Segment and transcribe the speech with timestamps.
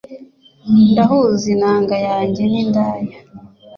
[0.91, 3.17] ndahuza inanga yanjye nindaya,